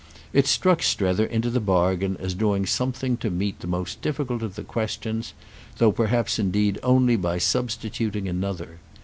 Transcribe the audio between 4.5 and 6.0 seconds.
the questions; though